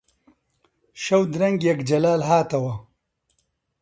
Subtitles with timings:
[1.03, 2.73] شەو درەنگێک جەلال هاتەوە